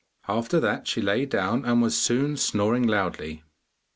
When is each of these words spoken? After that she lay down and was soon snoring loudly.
After 0.27 0.59
that 0.59 0.87
she 0.87 0.99
lay 0.99 1.27
down 1.27 1.63
and 1.63 1.79
was 1.79 1.95
soon 1.95 2.35
snoring 2.35 2.87
loudly. 2.87 3.43